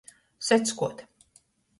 [0.47, 0.97] Seckuot.